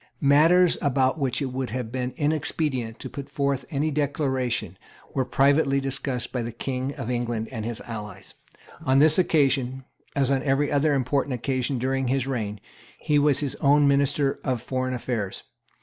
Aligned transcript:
Matters 0.23 0.79
about 0.81 1.19
which 1.19 1.43
it 1.43 1.53
would 1.53 1.69
have 1.69 1.91
been 1.91 2.15
inexpedient 2.17 2.97
to 2.97 3.07
put 3.07 3.29
forth 3.29 3.65
any 3.69 3.91
declaration 3.91 4.79
were 5.13 5.25
privately 5.25 5.79
discussed 5.79 6.31
by 6.31 6.41
the 6.41 6.51
King 6.51 6.95
of 6.95 7.11
England 7.11 7.49
with 7.51 7.63
his 7.65 7.81
allies. 7.81 8.33
On 8.83 8.97
this 8.97 9.19
occasion, 9.19 9.85
as 10.15 10.31
on 10.31 10.41
every 10.41 10.71
other 10.71 10.95
important 10.95 11.35
occasion 11.35 11.77
during 11.77 12.07
his 12.07 12.25
reign, 12.25 12.59
he 12.97 13.19
was 13.19 13.41
his 13.41 13.53
own 13.57 13.87
minister 13.87 14.39
for 14.43 14.57
foreign 14.57 14.95
affairs. 14.95 15.43